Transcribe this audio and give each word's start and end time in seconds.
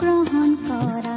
গ্ৰহণ 0.00 0.50
কৰাই 0.66 1.15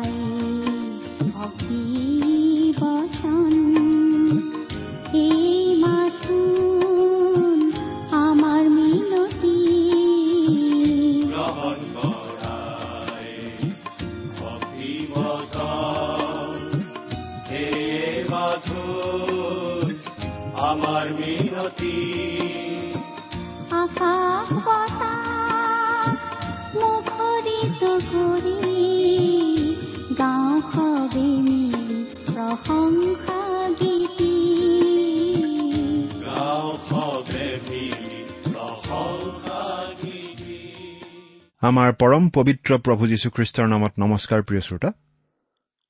আমাৰ 41.69 41.93
পৰম 41.93 42.29
পবিত্ৰ 42.29 42.77
প্ৰভু 42.77 43.07
যীশুখ্ৰীষ্টৰ 43.07 43.67
নামত 43.67 43.93
নমস্কাৰ 43.99 44.41
প্ৰিয় 44.43 44.61
শ্ৰোতা। 44.61 44.89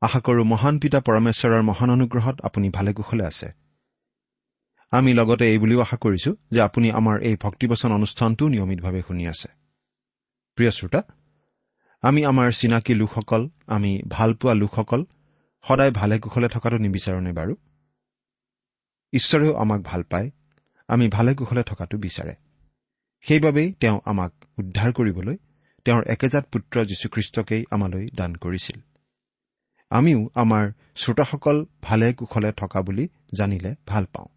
আশা 0.01 0.19
কৰো 0.19 0.43
মহান 0.43 0.79
পিতা 0.79 0.99
পৰমেশ্বৰৰ 0.99 1.61
মহান 1.61 1.89
অনুগ্ৰহত 1.89 2.41
আপুনি 2.41 2.69
ভালে 2.69 2.93
কুশলে 2.93 3.23
আছে। 3.25 3.47
আমি 4.91 5.13
লগতে 5.13 5.45
এই 5.51 5.57
বুলিও 5.57 5.79
আশা 5.81 5.97
কৰিছো 5.97 6.35
যে 6.51 6.61
আপুনি 6.61 6.91
আমাৰ 6.91 7.21
এই 7.21 7.35
ভক্তিবচন 7.41 7.91
অনুষ্ঠানটো 7.91 8.43
নিয়মিতভাৱে 8.47 9.01
শুনি 9.07 9.27
আছে। 9.27 9.49
প্ৰিয় 10.55 10.71
শ্ৰোতা 10.71 11.01
আমি 12.01 12.25
আমাৰ 12.25 12.51
চিনাকি 12.51 12.93
লোকসকল 12.93 13.49
আমি 13.67 13.91
ভালপোৱা 14.09 14.53
লোকসকল 14.53 15.05
সদায় 15.61 15.91
ভালে 15.91 16.19
কুশলে 16.19 16.47
থকাটো 16.47 16.77
নিবিচাৰোনে 16.77 17.31
বাৰু? 17.31 17.53
ঈশ্বৰেও 19.13 19.53
আমাক 19.55 19.81
ভাল 19.81 20.03
পায় 20.03 20.31
আমি 20.87 21.09
ভালে 21.09 21.35
কুশলে 21.35 21.63
থকাটো 21.63 21.97
বিচাৰে। 21.97 22.35
সেইবাবেই 23.21 23.73
তেওঁ 23.73 23.99
আমাক 24.05 24.33
উদ্ধাৰ 24.57 24.93
কৰিবলৈ 24.93 25.37
তেওঁৰ 25.85 26.03
একেজাত 26.07 26.45
পুত্ৰ 26.51 26.85
যীশুখ্ৰীষ্টকেই 26.85 27.65
আমালৈ 27.71 28.07
দান 28.15 28.35
কৰিছিল। 28.35 28.81
আমিও 29.89 30.29
আমাৰ 30.35 30.71
শ্ৰোতাসকল 30.95 31.65
ভালে 31.81 32.13
কুশলে 32.13 32.51
থকা 32.51 32.81
বুলি 32.81 33.07
জানিলে 33.37 33.75
ভাল 33.87 34.05
পাওঁ। 34.05 34.27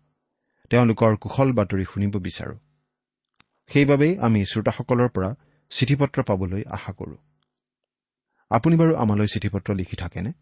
তেওঁলোকৰ 0.70 1.16
কুশল 1.16 1.52
বাতৰি 1.52 1.84
শুনিব 1.84 2.14
বিচাৰো। 2.18 2.56
সেইবাবেই 3.70 4.18
আমি 4.18 4.44
শ্ৰোতাসকলৰ 4.44 5.08
পৰা 5.08 5.34
চিঠি 5.70 5.96
পত্ৰ 5.96 6.22
পাবলৈ 6.22 6.62
আশা 6.70 6.92
কৰোঁ। 6.92 7.16
আপুনি 8.50 8.76
বাৰু 8.76 8.96
আমালৈ 8.96 9.26
চিঠি 9.26 9.48
পত্ৰ 9.48 9.74
লিখি 9.74 9.96
থাকেনে? 9.96 10.32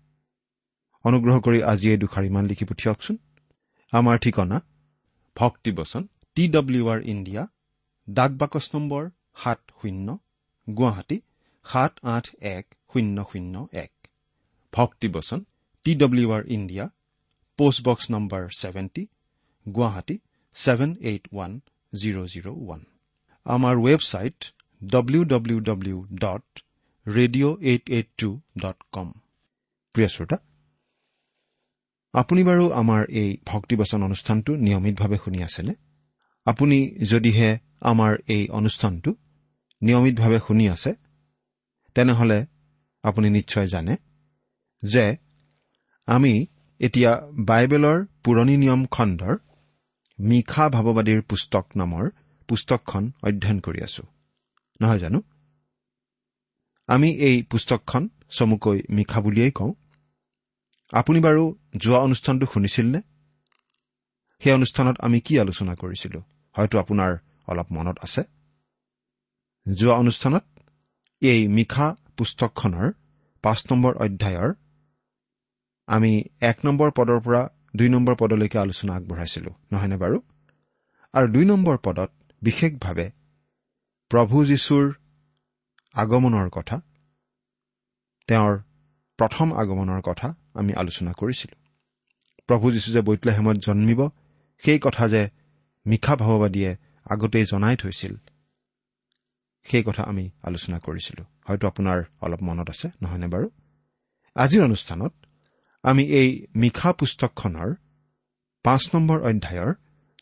অনুগ্ৰহ 1.05 1.41
কৰি 1.41 1.63
আজিয়ে 1.63 1.97
দুষাৰিমান 1.97 2.47
লিখি 2.47 2.65
পঠিয়াওকচোন। 2.65 3.17
আমাৰ 3.93 4.19
ঠিকনা 4.19 4.61
ভক্তিবচন 5.37 6.09
টি 6.35 6.49
ডব্লিউ 6.49 6.89
আৰ 6.89 7.01
ইণ্ডিয়া 7.03 7.47
ডাক 8.11 8.31
বাকচ 8.31 8.71
নম্বৰ 8.75 9.11
সাত 9.37 9.61
শূন্য 9.83 10.19
গুৱাহাটী 10.67 11.17
সাত 11.67 11.93
আঠ 12.15 12.27
এক 12.57 12.65
শূন্য 12.91 13.17
শূন্য 13.31 13.55
এক। 13.85 13.93
ভক্তিবচন 14.73 15.41
T 15.87 15.93
W 16.03 16.29
R 16.37 16.43
India 16.57 16.85
postbox 17.59 18.05
number 18.15 18.43
seventy 18.61 19.03
Guwahati 19.67 20.17
seven 20.57 20.91
eight 21.11 21.25
one 21.33 21.53
zero' 21.93 22.29
zero' 22.33 22.49
one. 22.63 22.81
আমাৰ 23.47 23.75
website 23.87 24.39
W 24.83 25.23
W 25.33 25.59
W 25.61 25.97
dot 26.25 26.47
radio' 27.07 27.57
eight 27.71 27.85
eight 27.97 28.09
two 28.21 28.31
dot 28.63 28.79
com 28.95 29.09
প্ৰিয় 29.95 30.09
শ্ৰোতা 30.15 30.39
আপুনি 32.15 32.43
বাৰু 32.49 32.65
আমাৰ 32.81 33.03
এই 33.21 33.31
ভক্তিবচন 33.51 34.01
অনুষ্ঠানটো 34.03 34.53
নিয়মিতভাৱে 34.67 35.17
শুনি 35.25 35.39
আছেনে? 35.49 35.73
আপুনি 36.47 36.79
যদিহে 37.11 37.51
আমাৰ 37.91 38.13
এই 38.35 38.43
অনুষ্ঠানটো 38.59 39.11
নিয়মিতভাৱে 39.83 40.39
শুনি 40.47 40.69
আছে 40.69 40.95
তেনেহলে 41.95 42.47
আপুনি 43.03 43.31
নিশ্চয় 43.31 43.67
জানে 43.67 43.97
যে 44.85 45.17
আমি 46.07 46.47
এতিয়া 46.81 47.21
বাইবেলৰ 47.39 48.07
পুৰণি 48.25 48.57
নিয়ম 48.57 48.87
খণ্ডৰ 48.87 49.37
মিশা 50.21 50.69
ভাৱবাদীৰ 50.69 51.23
পুস্তক 51.23 51.67
নামৰ 51.77 52.11
পুস্তকখন 52.49 53.13
অধ্যয়ন 53.23 53.61
কৰি 53.61 53.83
আছো। 53.83 54.03
নহয় 54.81 54.99
জানো? 54.99 55.23
আমি 56.87 57.11
এই 57.11 57.43
পুস্তকখন 57.43 58.09
চমুকৈ 58.31 58.83
মিশা 58.91 59.21
বুলিয়েই 59.21 59.51
কওঁ। 59.51 59.73
আপুনি 60.93 61.21
বাৰু 61.21 61.57
যোৱা 61.77 61.99
অনুষ্ঠানটো 61.99 62.47
শুনিছিলনে 62.47 63.01
সেই 64.39 64.53
অনুষ্ঠানত 64.53 65.01
আমি 65.01 65.21
কি 65.21 65.41
আলোচনা 65.41 65.75
কৰিছিলো? 65.75 66.23
হয়তো 66.53 66.79
আপোনাৰ 66.79 67.19
অলপ 67.47 67.67
মনত 67.73 67.99
আছে। 68.03 68.23
যোৱা 69.75 69.95
অনুষ্ঠানত 69.95 70.45
এই 71.21 71.49
মিশা 71.49 71.97
পুস্তকখনৰ 72.17 72.93
পাঁচ 73.43 73.73
নম্বৰ 73.73 73.97
অধ্যায়ৰ 73.97 74.55
আমি 75.87 76.25
এক 76.41 76.59
নম্বৰ 76.65 76.91
পদৰ 76.91 77.21
পৰা 77.21 77.49
দুই 77.77 77.89
নম্বৰ 77.89 78.15
পদলৈকে 78.15 78.59
আলোচনা 78.59 78.95
আগবঢ়াইছিলো 78.95 79.55
নহয়নে 79.73 79.97
বাৰু? 79.97 80.21
আৰু 81.13 81.33
দুই 81.33 81.45
নম্বৰ 81.45 81.79
পদত 81.79 82.11
বিশেষভাৱে 82.43 83.11
প্ৰভু 84.11 84.45
যীশুৰ 84.45 84.93
আগমনৰ 85.95 86.49
কথা 86.49 86.81
তেওঁৰ 88.27 88.59
প্ৰথম 89.17 89.53
আগমনৰ 89.53 90.01
কথা 90.01 90.35
আমি 90.55 90.73
আলোচনা 90.73 91.13
কৰিছিলো। 91.13 91.57
প্ৰভু 92.47 92.73
যীশু 92.73 92.93
যে 92.93 93.01
বৈতলেহেমত 93.01 93.57
জন্মিব 93.57 94.09
সেই 94.59 94.79
কথা 94.79 95.09
যে 95.09 95.29
মিশা 95.87 96.17
ভাৱবাদীয়ে 96.17 96.77
আগতেই 97.11 97.45
জনাই 97.45 97.77
থৈছিল 97.77 98.17
সেই 99.65 99.83
কথা 99.83 100.03
আমি 100.03 100.31
আলোচনা 100.43 100.79
কৰিছিলো। 100.79 101.23
হয়তো 101.49 101.65
আপোনাৰ 101.69 101.99
অলপ 102.21 102.41
মনত 102.43 102.69
আছে 102.71 102.89
নহয়নে 103.03 103.27
বাৰু? 103.27 103.47
আজিৰ 104.37 104.61
অনুষ্ঠানত 104.65 105.13
আমি 105.85 106.03
এই 106.05 106.47
মিশা 106.57 106.93
পুস্তকখনৰ 106.93 107.71
পাঁচ 108.65 108.83
নম্বৰ 108.95 109.19
অধ্যায়ৰ 109.21 109.75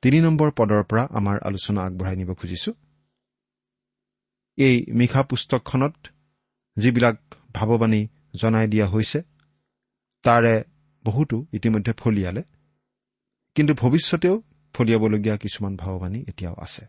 তিনি 0.02 0.18
নম্বৰ 0.20 0.50
পদৰ 0.50 0.82
পৰা 0.84 1.04
আমাৰ 1.10 1.36
আলোচনা 1.38 1.80
আগবঢ়াই 1.82 2.16
নিব 2.16 2.30
খুজিছো। 2.34 2.72
এই 4.58 4.76
মিশা 4.92 5.22
পুস্তকখনত 5.22 5.94
যিবিলাক 6.76 7.16
ভাৱবাণী 7.54 8.08
জনাই 8.36 8.66
দিয়া 8.68 8.86
হৈছে 8.86 9.18
তাৰে 10.22 10.54
বহুতো 11.04 11.46
ইতিমধ্যে 11.52 11.92
ফলিয়ালে 11.92 12.42
কিন্তু 13.54 13.74
ভৱিষ্যতেও 13.74 14.42
ফলিয়াবলগীয়া 14.74 15.36
কিছুমান 15.36 15.76
ভাৱবাণী 15.76 16.20
এতিয়াও 16.28 16.56
আছে। 16.58 16.86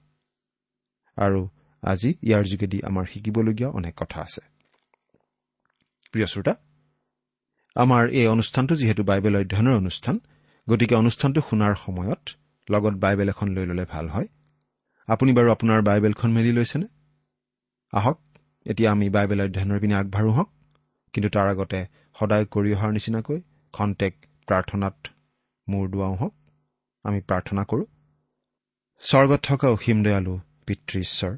আৰু 1.17 1.41
আজি 1.83 2.09
ইয়াৰ 2.23 2.43
যোগেদি 2.43 2.81
আমাৰ 2.83 3.05
শিকিবলগীয়া 3.05 3.69
অনেক 3.69 3.93
কথা 3.97 4.21
আছে। 4.21 4.41
প্ৰিয় 6.11 6.25
শ্ৰোতা 6.25 6.55
আমাৰ 7.75 8.09
এই 8.09 8.27
অনুষ্ঠানটো 8.27 8.75
যিহেতু 8.75 9.03
বাইবেল 9.03 9.35
অধ্যয়নৰ 9.35 9.75
অনুষ্ঠান 9.77 10.19
গতিকে 10.69 10.95
অনুষ্ঠানটো 10.95 11.41
শুনাৰ 11.49 11.75
সময়ত 11.75 12.29
লগত 12.69 12.93
বাইবেল 12.93 13.29
এখন 13.29 13.47
লৈ 13.47 13.65
ল'লে 13.65 13.85
ভাল 13.85 14.09
হয়। 14.09 14.27
আপুনি 15.07 15.31
বাৰু 15.33 15.51
আপোনাৰ 15.51 15.81
বাইবেলখন 15.81 16.31
মেলি 16.31 16.51
লৈছেনে? 16.51 16.87
আহক 17.91 18.19
এতিয়া 18.65 18.91
আমি 18.91 19.09
বাইবেল 19.09 19.41
অধ্যয়নৰ 19.41 19.79
পিনে 19.79 19.95
আগবাঢ়ো। 19.95 20.31
হওক 20.31 20.49
কিন্তু 21.13 21.29
তাৰ 21.29 21.47
আগতে 21.49 21.87
সদায় 22.19 22.45
কৰি 22.45 22.73
অহাৰ 22.73 22.91
নিচিনাকৈ 22.91 23.41
খন্তেক 23.73 24.13
প্ৰাৰ্থনাত 24.47 25.07
মূৰ 25.69 25.89
দুৱাওঁ। 25.89 26.15
হওক 26.15 26.33
আমি 27.03 27.19
প্ৰাৰ্থনা 27.21 27.63
কৰোঁ। 27.63 27.85
স্বৰ্গত 28.99 29.39
থকা 29.43 29.67
অসীম 29.69 30.03
দয়ালু 30.03 30.39
পিতৃ 30.67 30.99
ঈশ্বৰ 30.99 31.37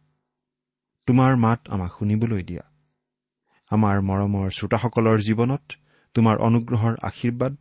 তোমাৰ 1.07 1.35
মাত 1.35 1.59
আমাক 1.69 1.91
শুনিবলৈ 1.99 2.43
দিয়া। 2.43 2.63
আমাৰ 3.71 4.01
মৰমৰ 4.01 4.47
শ্ৰোতাসকলৰ 4.49 5.19
জীৱনত 5.21 5.63
তোমাৰ 6.15 6.35
অনুগ্ৰহৰ 6.37 6.95
আশীৰ্বাদ 7.03 7.53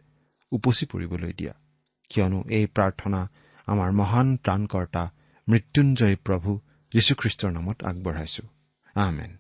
উপচি 0.53 0.87
পৰিবলৈ 0.87 1.33
দিয়া। 1.33 1.55
কিয়নো 2.11 2.45
এই 2.49 2.67
প্ৰাৰ্থনা 2.67 3.21
আমাৰ 3.67 3.91
মহান 3.93 4.37
ত্ৰাণকৰ্তা 4.37 5.05
মৃত্যুঞ্জয় 5.49 6.17
প্ৰভু 6.17 6.51
যীশুখ্ৰীষ্টৰ 6.93 7.51
নামত 7.53 7.79
আগবঢ়াইছো। 7.85 8.45
আমেন। 8.95 9.31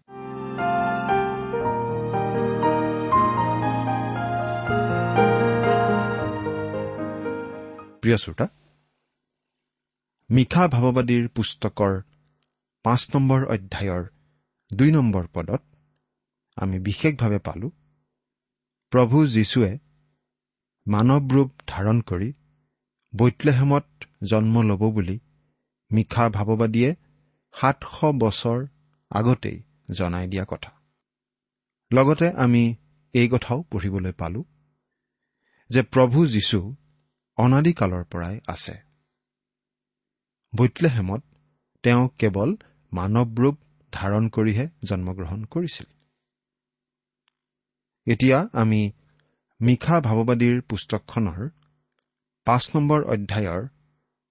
প্ৰিয় 8.02 8.16
শ্ৰোতা 8.16 8.46
মিশা 10.30 10.64
ভাৱবাদীৰ 10.68 11.28
পুস্তকৰ 11.28 11.92
পাঁচ 12.82 13.14
নম্বৰ 13.14 13.44
অধ্যায়ৰ 13.44 14.04
দুই 14.76 14.90
নম্বৰ 14.92 15.26
পদত 15.26 15.62
আমি 16.56 16.78
বিশেষভাৱে 16.78 17.38
পালো 17.38 17.70
প্ৰভু 18.90 19.26
যীশুৱে 19.26 19.78
মানৱ 20.86 21.28
ৰূপ 21.28 21.50
ধাৰণ 21.66 22.00
কৰি 22.00 22.32
বৈতলেহেমত 23.16 23.86
জন্ম 24.30 24.62
ল'ব 24.62 24.90
বুলি 24.90 25.18
মিশা 25.92 26.28
ভাৱবাদীয়ে 26.28 26.94
সাতশ 27.52 28.04
বছৰ 28.04 28.66
আগতেই 29.10 29.62
জনাই 29.90 30.26
দিয়া 30.28 30.44
কথা। 30.48 30.72
লগতে 31.92 32.30
আমি 32.30 32.76
এই 33.12 33.28
কথাও 33.28 33.62
পঢ়িবলৈ 33.62 34.12
পালো 34.12 34.44
যে 35.70 35.82
প্ৰভু 35.82 36.26
যীশু 36.26 36.76
অনাদিকালৰ 37.36 38.04
পৰাই 38.04 38.40
আছে। 38.46 38.74
বৈতলেহেমত 40.56 41.22
তেওঁ 41.82 42.08
কেৱল 42.18 42.56
মানৱ 42.92 43.34
ৰূপ 43.38 43.56
ধাৰণ 43.92 44.28
কৰিহে 44.28 44.68
জন্মগ্ৰহণ 44.84 45.44
কৰিছিল। 45.44 45.86
এতিয়া 48.06 48.48
আমি 48.52 48.92
মিশা 49.60 50.00
ভাৱবাদীৰ 50.00 50.62
পুস্তকখনৰ 50.62 51.48
পাঁচ 52.44 52.70
নম্বৰ 52.76 53.02
অধ্যায়ৰ 53.04 53.68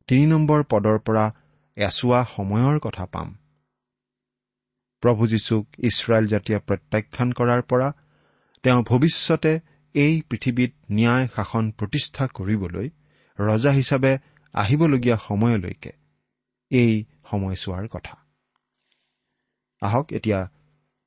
তিনি 0.07 0.25
নম্বৰ 0.25 0.63
পদৰ 0.63 0.99
পৰা 0.99 1.25
এচোৱা 1.75 2.25
সময়ৰ 2.35 2.79
কথা 2.79 3.05
পাম। 3.05 3.35
প্ৰভু 5.01 5.27
যীশুক 5.27 5.67
ইছৰাইল 5.79 6.27
জাতিয়ে 6.27 6.59
প্ৰত্যাখ্যান 6.59 7.31
কৰাৰ 7.31 7.61
পৰা 7.61 7.93
তেওঁ 8.63 8.83
ভৱিষ্যতে 8.83 9.59
এই 9.93 10.21
পৃথিৱীত 10.29 10.73
ন্যায় 10.91 11.27
শাসন 11.35 11.71
প্ৰতিষ্ঠা 11.71 12.27
কৰিবলৈ 12.27 12.89
ৰজা 13.39 13.71
হিচাপে 13.71 14.17
আহিবলগীয়া 14.53 15.17
সময়লৈকে 15.17 15.91
এই 16.71 17.05
সময়ছোৱাৰ 17.31 17.87
কথা। 17.87 18.18
আহক 19.81 20.11
এতিয়া 20.17 20.39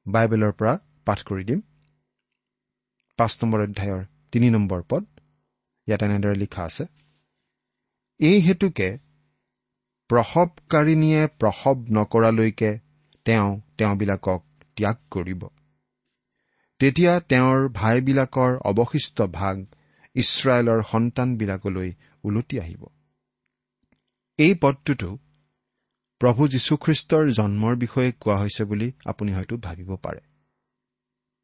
বাইবেলৰ 0.07 0.53
পৰা 0.53 0.75
পাঠ 1.07 1.19
কৰি 1.29 1.45
দিম। 1.45 1.61
পাঁচ 3.19 3.33
নম্বৰ 3.41 3.61
অধ্যায়ৰ 3.67 4.03
তিনি 4.33 4.49
নম্বৰ 4.51 4.81
পদ 4.91 5.05
ইয়াত 5.89 6.03
এনেদৰে 6.03 6.35
লিখা 6.35 6.63
আছে 6.65 6.85
এই 8.21 8.39
হেতুকে 8.41 8.89
প্ৰসৱকাৰিণীয়ে 10.11 11.23
প্ৰসৱ 11.41 11.77
নকৰালৈকে 11.97 12.71
তেওঁ 13.25 13.51
তেওঁবিলাকক 13.79 14.43
ত্যাগ 14.77 14.97
কৰিব। 15.11 15.43
তেতিয়া 16.81 17.13
তেওঁৰ 17.31 17.59
ভাইবিলাকৰ 17.75 18.53
অৱশিষ্ট 18.71 19.19
ভাগ 19.33 19.57
ইছৰাইলৰ 20.17 20.81
সন্তানবিলাকলৈ 20.83 21.91
ওলটি 22.25 22.57
আহিব। 22.61 22.83
এই 24.39 24.53
পদটোতো 24.55 25.11
প্ৰভু 26.23 26.49
যীশুখ্ৰীষ্টৰ 26.49 27.31
জন্মৰ 27.31 27.77
বিষয়ে 27.77 28.13
কোৱা 28.13 28.39
হৈছে 28.39 28.65
বুলি 28.65 28.93
আপুনি 29.05 29.33
হয়তো 29.33 29.57
ভাবিব 29.57 29.97
পাৰে। 29.97 30.21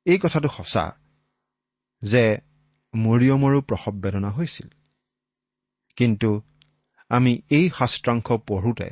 এই 0.05 0.19
কথাটো 0.23 0.49
সঁচা 0.49 0.99
যে 2.03 2.39
মৰিয়মৰো 2.95 3.61
প্ৰসৱ 3.61 3.93
বেদনা 3.93 4.31
হৈছিল। 4.31 4.69
কিন্তু 5.97 6.43
আমি 7.09 7.43
এই 7.51 7.71
শাস্ত্ৰাংশ 7.79 8.33
পঢ়োঁতে 8.33 8.91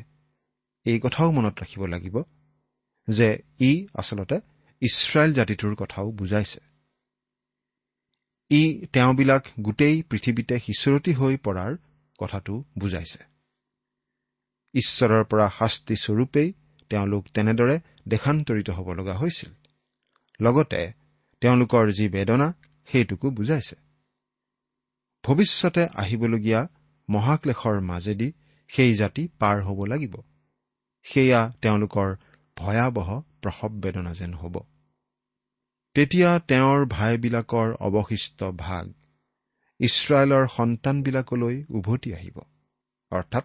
এই 0.84 1.00
কথাও 1.00 1.32
মনত 1.32 1.60
ৰাখিব 1.60 1.86
লাগিব 1.86 2.22
যে 3.08 3.38
ই 3.60 3.86
আচলতে 3.94 4.40
ইছৰাইল 4.80 5.32
জাতিটোৰ 5.32 5.74
কথাও 5.74 6.10
বুজাইছে। 6.10 6.60
ই 8.50 8.86
তেওঁবিলাক 8.86 9.44
গোটেই 9.60 10.02
পৃথিৱীতে 10.02 10.58
সিঁচৰতি 10.58 11.12
হৈ 11.12 11.36
পৰাৰ 11.36 11.76
কথাটো 12.18 12.64
বুজাইছে। 12.78 13.35
ঈশ্বৰৰ 14.76 15.24
পৰা 15.24 15.46
শাস্তিস্বৰূপেই 15.58 16.48
তেওঁলোক 16.90 17.24
তেনেদৰে 17.34 17.76
দেশান্তৰিত 18.08 18.70
হ'ব 18.70 18.88
লগা 18.92 19.14
হৈছিল। 19.14 19.50
লগতে 20.40 20.80
তেওঁলোকৰ 21.40 21.84
যি 21.90 22.08
বেদনা 22.08 22.48
সেইটোকো 22.88 23.30
বুজাইছে। 23.30 23.76
ভৱিষ্যতে 25.24 25.82
আহিবলগীয়া 25.94 26.60
মহাক্লেশৰ 27.08 27.80
মাজেদি 27.80 28.28
সেই 28.70 28.94
জাতি 28.94 29.28
পাৰ 29.40 29.56
হ'ব 29.62 29.84
লাগিব। 29.84 30.14
সেয়া 31.06 31.40
তেওঁলোকৰ 31.62 32.08
ভয়াৱহ 32.56 33.08
প্ৰসৱ 33.42 33.72
বেদনা 33.80 34.12
যেন 34.12 34.34
হ'ব। 34.34 34.56
তেতিয়া 35.96 36.30
তেওঁৰ 36.48 36.86
ভাইবিলাকৰ 36.86 37.68
অৱশিষ্ট 37.80 38.44
ভাগ 38.58 38.84
ইছৰাইলৰ 39.80 40.44
সন্তানবিলাকলৈ 40.48 41.56
উভতি 41.70 42.14
আহিব। 42.14 42.36
অৰ্থাৎ 43.12 43.44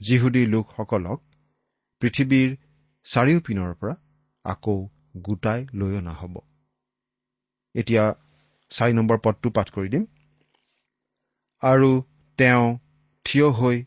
যিহুদী 0.00 0.46
লোকসকলক 0.46 1.22
পৃথিৱীৰ 2.00 2.56
চাৰিওপিনৰ 3.04 3.74
পৰা 3.74 3.94
আকৌ 4.44 4.88
গোটাই 5.16 5.66
লৈ 5.74 5.96
অনা 5.96 6.12
হ'ব। 6.12 6.38
এতিয়া 7.74 8.14
চাৰি 8.70 8.92
নম্বৰ 8.92 9.18
পদটো 9.24 9.50
পাঠ 9.50 9.70
কৰি 9.70 9.88
দিম। 9.88 10.04
আৰু 11.62 12.02
তেওঁ 12.38 12.78
থিয় 13.24 13.48
হৈ 13.48 13.84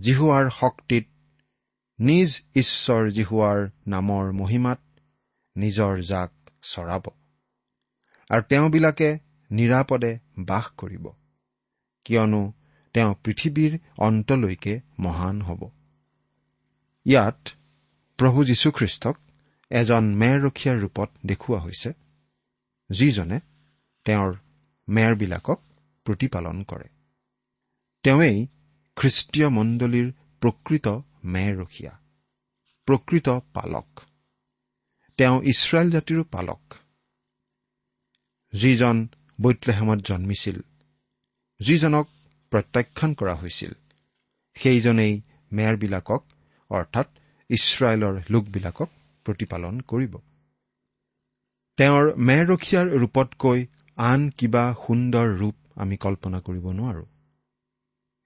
জিহুৱাৰ 0.00 0.50
শক্তিত 0.50 1.08
নিজ 1.98 2.42
ঈশ্বৰ 2.54 3.10
জিহুৱাৰ 3.10 3.70
নামৰ 3.86 4.32
মহিমাত 4.32 4.80
নিজৰ 5.56 6.02
জাক 6.02 6.32
চৰাব। 6.62 7.02
আৰু 8.30 8.42
তেওঁবিলাকে 8.42 9.18
নিৰাপদে 9.50 10.18
বাস 10.38 10.66
কৰিব। 10.66 11.08
কিয়নো 12.04 12.52
তেওঁ 12.96 13.14
পৃথিৱীৰ 13.24 13.72
অন্তলৈকে 13.98 14.74
মহান 14.98 15.42
হ'ব। 15.42 15.62
ইয়াত 17.06 17.40
প্ৰভু 18.18 18.44
যীশুখ্ৰীষ্টক 18.44 19.16
এজন 19.70 20.04
মেৰৰখীয়াৰ 20.14 20.78
ৰূপত 20.80 21.10
দেখুওৱা 21.26 21.60
হৈছে 21.60 21.90
যিজনে 22.90 23.38
তেওঁৰ 24.06 24.30
মেৰবিলাকক 24.88 25.60
প্ৰতিপালন 26.06 26.62
কৰে। 26.62 26.88
তেওঁৱেই 28.04 28.38
খ্ৰীষ্টীয় 28.96 29.48
মণ্ডলীৰ 29.48 30.08
প্ৰকৃত 30.42 30.86
মেৰৰখীয়া 31.24 31.92
প্ৰকৃত 32.88 33.28
পালক। 33.54 33.88
তেওঁ 35.18 35.36
ইছৰাইল 35.42 35.88
জাতিৰো 35.90 36.22
পালক 36.24 36.62
যিজন 38.52 38.96
বৈতলেহেমত 39.40 39.98
জন্মিছিল 40.00 40.58
যিজনক 41.60 42.06
প্ৰত্যাখ্যান 42.50 43.14
কৰা 43.14 43.34
হৈছিল। 43.34 43.72
সেইজনেই 44.56 45.14
মেৰবিলাকক 45.52 46.22
অৰ্থাৎ 46.70 47.08
ইছৰাইলৰ 47.50 48.14
লোকবিলাকক 48.30 48.90
প্ৰতিপালন 49.26 49.80
কৰিব। 49.80 50.16
তেওঁৰ 51.78 52.04
মেৰৰখীয়াৰ 52.18 52.86
ৰূপতকৈ 52.98 53.66
আন 53.98 54.30
কিবা 54.30 54.64
সুন্দৰ 54.86 55.28
ৰূপ 55.36 55.56
আমি 55.76 55.96
কল্পনা 55.96 56.40
কৰিব 56.40 56.66
নোৱাৰো। 56.72 57.04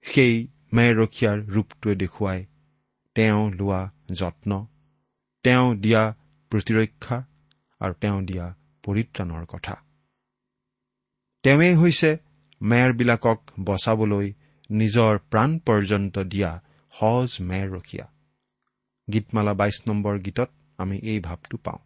সেই 0.05 0.47
মেৰখীয়াৰ 0.73 1.37
ৰূপটোৱে 1.53 1.95
দেখুৱাই 1.95 2.45
তেওঁ 3.15 3.51
লোৱা 3.51 3.81
যত্ন 4.11 4.51
তেওঁ 5.45 5.67
দিয়া 5.75 6.03
প্ৰতিৰক্ষা 6.51 7.17
আৰু 7.81 7.93
তেওঁ 8.01 8.19
দিয়া 8.21 8.45
পৰিত্ৰাণৰ 8.83 9.45
কথা। 9.45 9.75
তেওঁৱেই 11.43 11.75
হৈছে 11.75 12.09
মেৰবিলাকক 12.61 13.39
বচাবলৈ 13.59 14.33
নিজৰ 14.71 15.17
প্ৰাণ 15.17 15.59
পৰ্যন্ত 15.59 16.19
দিয়া 16.19 16.61
সহজ 16.93 17.37
মেৰ 17.41 17.71
ৰখীয়া। 17.71 18.07
গীতমালা 19.13 19.53
বাইছ 19.53 19.81
নম্বৰ 19.87 20.19
গীতত 20.19 20.49
আমি 20.77 20.97
এই 20.97 21.19
ভাৱটো 21.19 21.57
পাওঁ। 21.57 21.79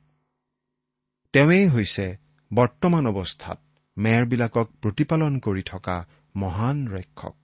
তেওঁৱেই 1.34 1.68
হৈছে 1.68 2.18
বৰ্তমান 2.54 3.08
অৱস্থাত 3.08 3.60
মেৰবিলাকক 3.98 4.68
প্ৰতিপালন 4.82 5.40
কৰি 5.40 5.62
থকা 5.62 6.06
মহান 6.36 6.88
ৰক্ষক। 6.88 7.36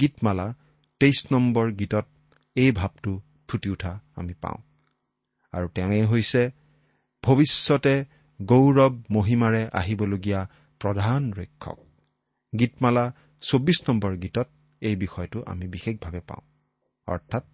গীতমালা 0.00 0.54
তেইছ 1.00 1.26
নম্বৰ 1.32 1.72
গীতত 1.72 2.06
এই 2.54 2.72
ভাৱটো 2.72 3.20
ফুটি 3.48 3.70
উঠা 3.70 4.00
আমি 4.16 4.34
পাওঁ। 4.34 4.58
আৰু 5.52 5.68
তেওঁৱেই 5.68 6.04
হৈছে 6.04 6.50
ভৱিষ্যতে 7.22 8.04
গৌৰৱ 8.42 9.02
মহিমাৰে 9.10 9.68
আহিবলগীয়া 9.72 10.48
প্ৰধান 10.80 11.32
ৰক্ষক। 11.32 11.87
গীতমালা 12.58 13.14
চৌব্বিছ 13.40 13.90
নম্বৰ 13.90 14.16
গীতত 14.16 14.48
এই 14.80 14.96
বিষয়টো 14.96 15.42
আমি 15.46 15.68
বিশেষভাৱে 15.68 16.20
পাওঁ। 16.20 16.44
অৰ্থাৎ 17.06 17.44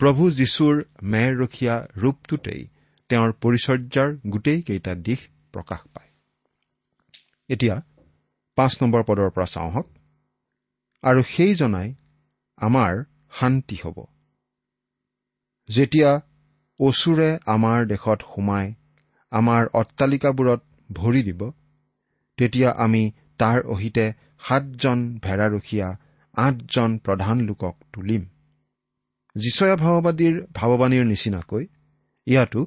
প্ৰভু 0.00 0.30
যীশুৰ 0.30 0.84
মেৰৰখীয়া 1.02 1.88
ৰূপটোতেই 1.96 2.68
তেওঁৰ 3.08 3.32
পৰিচৰ্যাৰ 3.32 4.16
গোটেইকেইটা 4.30 4.94
দিশ 4.94 5.20
প্ৰকাশ 5.52 5.80
পায়। 5.94 6.10
এতিয়া 7.48 7.82
পাঁচ 8.56 8.82
নম্বৰ 8.82 9.02
পদৰ 9.04 9.30
পৰা 9.30 9.46
চাওঁ 9.46 9.70
হওক। 9.70 9.88
আৰু 11.02 11.22
সেইজনাই 11.22 11.94
আমাৰ 12.56 13.04
শান্তি 13.32 13.76
হ'ব। 13.84 14.04
যেতিয়া 15.68 16.20
অচুৰে 16.80 17.38
আমাৰ 17.46 17.86
দেশত 17.86 18.20
সোমাই 18.34 18.74
আমাৰ 19.30 19.66
অট্টালিকাবোৰত 19.74 20.60
ভৰি 20.92 21.22
দিব 21.22 21.50
তেতিয়া 22.36 22.70
আমি 22.70 23.12
তাৰ 23.40 23.58
অহিতে 23.74 24.04
সাতজন 24.46 24.98
ভেড়াৰখীয়া 25.22 25.88
আঠজন 26.34 26.90
প্ৰধান 27.06 27.36
লোকক 27.40 27.74
তুলিম। 27.92 28.22
যিচয়া 29.36 29.76
ভাৱবাদীৰ 29.76 30.36
ভাৱবাণীৰ 30.54 31.04
নিচিনাকৈ 31.04 31.64
ইয়াতো 32.26 32.60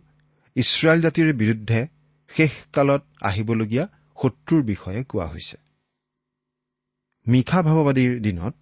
ইছৰাইল 0.55 0.99
জাতিৰ 1.01 1.29
বিৰুদ্ধে 1.33 1.79
শেষকালত 2.31 3.03
আহিবলগীয়া 3.21 3.85
শত্ৰুৰ 4.17 4.61
বিষয়ে 4.63 5.01
কোৱা 5.03 5.27
হৈছে। 5.27 5.57
মিশা 7.27 7.59
ভাৱবাদীৰ 7.61 8.13
দিনত 8.19 8.53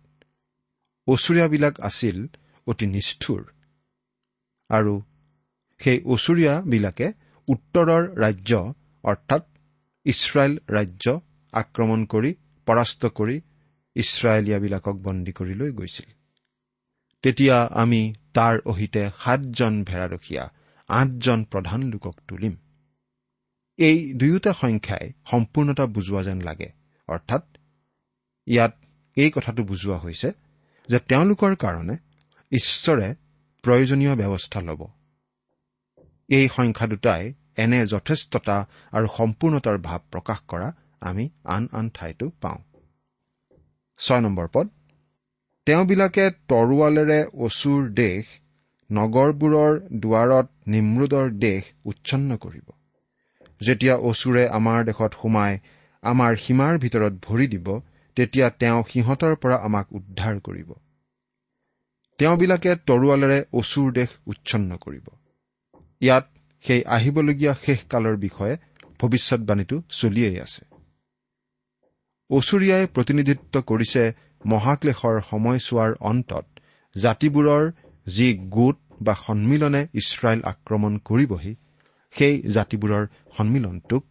অচুৰীয়াবিলাক 1.07 1.75
আছিল 1.81 2.17
অতি 2.67 2.85
নিষ্ঠুৰ 2.87 3.41
আৰু 4.69 4.93
সেই 5.81 5.97
অচুৰীয়াবিলাকে 6.13 7.07
উত্তৰৰ 7.47 8.03
ৰাজ্য 8.23 8.51
অৰ্থাৎ 9.03 9.43
ইছৰাইল 10.05 10.53
ৰাজ্য 10.69 11.05
আক্ৰমণ 11.53 12.05
কৰি 12.05 12.31
পৰাস্ত 12.67 13.05
কৰি 13.05 13.41
ইছৰাইলীয়াবিলাকক 13.95 14.95
বন্দী 14.95 15.31
কৰি 15.31 15.53
লৈ 15.53 15.71
গৈছিল। 15.71 16.09
তেতিয়া 17.23 17.57
আমি 17.73 18.01
তাৰ 18.33 18.55
অহিতে 18.65 19.09
সাতজন 19.23 19.83
ভেড়াৰখীয়া 19.83 20.43
আঠজন 20.89 21.43
প্ৰধান 21.43 21.81
লোকক 21.83 22.15
তুলিম। 22.27 22.55
এই 23.79 24.13
দুয়োটা 24.13 24.53
সংখ্যাই 24.53 25.05
সম্পূৰ্ণতা 25.31 25.85
বুজোৱা 25.85 26.21
যেন 26.23 26.39
লাগে। 26.41 26.69
অৰ্থাৎ 27.07 27.43
ইয়াত 28.47 28.73
এই 29.17 29.29
কথাটো 29.31 29.61
বুজোৱা 29.63 29.97
হৈছে 29.97 30.29
যে 30.89 30.97
তেওঁলোকৰ 30.99 31.55
কাৰণে 31.55 31.95
ঈশ্বৰে 32.51 33.07
প্ৰয়োজনীয় 33.63 34.13
ব্যৱস্থা 34.15 34.59
ল'ব। 34.61 34.81
এই 36.29 36.47
সংখ্যা 36.47 36.87
দুটাই 36.87 37.33
এনে 37.57 37.79
যথেষ্টতা 37.87 38.57
আৰু 38.91 39.07
সম্পূৰ্ণতাৰ 39.17 39.77
ভাৱ 39.77 40.01
প্ৰকাশ 40.11 40.39
কৰা 40.47 40.69
আমি 41.01 41.29
আন 41.45 41.67
আন 41.71 41.89
ঠাইতো 41.89 42.25
পাওঁ। 42.41 42.59
ছয় 43.99 44.21
নম্বৰ 44.21 44.47
পদ। 44.53 44.67
তেওঁবিলাকে 45.67 46.25
তৰোৱালেৰে 46.47 47.19
অচুৰ 47.39 47.89
দেশ 47.93 48.25
নগৰবোৰৰ 48.89 49.73
দুৱাৰত 49.99 50.47
নিমৰোদৰ 50.67 51.27
দেশ 51.39 51.63
উচ্ছন্ন 51.85 52.37
কৰিব। 52.37 52.67
যেতিয়া 53.61 53.95
অচুৰে 53.95 54.43
আমাৰ 54.49 54.85
দেশত 54.85 55.11
সোমাই 55.21 55.59
আমাৰ 56.03 56.31
সীমাৰ 56.35 56.77
ভিতৰত 56.77 57.13
ভৰি 57.27 57.47
দিব 57.47 57.67
তেতিয়া 58.17 58.47
তেওঁ 58.49 58.81
সিহঁতৰ 58.89 59.35
পৰা 59.35 59.57
আমাক 59.61 59.93
উদ্ধাৰ 59.93 60.39
কৰিব। 60.39 60.73
তেওঁবিলাকে 62.19 62.71
তৰোৱালেৰে 62.87 63.39
অচুৰ 63.53 63.93
দেশ 63.93 64.09
উচ্ছন্ন 64.27 64.77
কৰিব। 64.77 65.05
ইয়াত 66.01 66.25
সেই 66.65 66.81
আহিবলগীয়া 66.87 67.53
শেষকালৰ 67.53 68.17
বিষয়ে 68.17 68.55
ভৱিষ্যৎবাণীটো 68.99 69.81
চলিয়েই 69.89 70.39
আছে। 70.39 70.70
অচুৰীয়াই 72.31 72.85
প্ৰতিনিধিত্ব 72.87 73.55
কৰিছে 73.61 74.03
মহাক্লেশৰ 74.45 75.15
সময়ছোৱাৰ 75.21 75.91
অন্তত 76.01 76.45
জাতিবোৰৰ 76.95 77.63
যি 78.07 78.27
গোট 78.49 78.77
বা 79.01 79.13
সন্মিলনে 79.15 79.81
ইছৰাইল 79.93 80.41
আক্ৰমণ 80.43 80.93
কৰিবহি 81.05 81.53
সেই 82.13 82.35
জাতিবোৰৰ 82.51 83.03
সন্মিলনটোক 83.37 84.05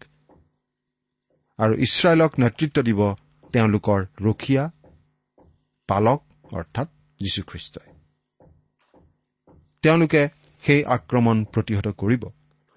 আৰু 1.58 1.74
ইছৰাইলক 1.86 2.32
নেতৃত্ব 2.38 2.76
দিব 2.82 3.00
তেওঁলোকৰ 3.52 4.00
ৰখীয়া 4.22 4.64
পালক 5.88 6.20
অৰ্থাৎ 6.54 6.88
যীশুখ্ৰীষ্টই। 7.20 7.88
তেওঁলোকে 9.84 10.22
সেই 10.64 10.80
আক্ৰমণ 10.96 11.36
প্ৰতিহত 11.44 11.86
কৰিব 11.96 12.22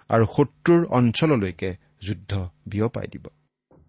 আৰু 0.09 0.25
শত্ৰুৰ 0.35 0.81
অঞ্চললৈকে 0.89 1.69
যুদ্ধ 2.01 2.31
বিয়পাই 2.67 3.07
দিব। 3.07 3.25